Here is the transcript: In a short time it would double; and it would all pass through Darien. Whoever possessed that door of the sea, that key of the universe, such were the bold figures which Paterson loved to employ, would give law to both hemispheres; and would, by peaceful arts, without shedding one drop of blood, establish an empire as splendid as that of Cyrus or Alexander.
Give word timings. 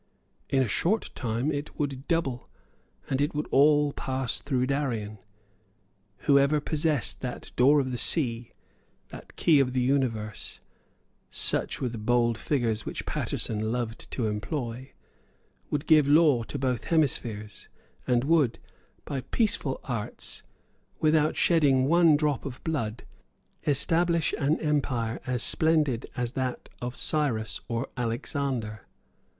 In 0.49 0.63
a 0.63 0.67
short 0.67 1.11
time 1.13 1.51
it 1.51 1.77
would 1.77 2.07
double; 2.07 2.49
and 3.07 3.21
it 3.21 3.35
would 3.35 3.45
all 3.51 3.93
pass 3.93 4.39
through 4.39 4.65
Darien. 4.65 5.19
Whoever 6.21 6.59
possessed 6.59 7.21
that 7.21 7.51
door 7.55 7.79
of 7.79 7.91
the 7.91 7.99
sea, 7.99 8.51
that 9.09 9.35
key 9.35 9.59
of 9.59 9.73
the 9.73 9.79
universe, 9.81 10.59
such 11.29 11.79
were 11.81 11.89
the 11.89 11.99
bold 11.99 12.35
figures 12.39 12.83
which 12.83 13.05
Paterson 13.05 13.71
loved 13.71 14.09
to 14.09 14.25
employ, 14.25 14.93
would 15.69 15.85
give 15.85 16.07
law 16.07 16.41
to 16.45 16.57
both 16.57 16.85
hemispheres; 16.85 17.67
and 18.07 18.23
would, 18.23 18.57
by 19.05 19.21
peaceful 19.21 19.79
arts, 19.83 20.41
without 20.99 21.35
shedding 21.35 21.85
one 21.85 22.17
drop 22.17 22.43
of 22.43 22.59
blood, 22.63 23.03
establish 23.67 24.33
an 24.39 24.59
empire 24.61 25.21
as 25.27 25.43
splendid 25.43 26.09
as 26.17 26.31
that 26.31 26.69
of 26.81 26.95
Cyrus 26.95 27.61
or 27.67 27.87
Alexander. 27.95 28.87